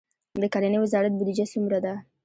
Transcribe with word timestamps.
د 0.41 0.43
کرنې 0.53 0.77
وزارت 0.83 1.13
بودیجه 1.15 1.45
څومره 1.53 1.79
ده؟ 1.85 1.93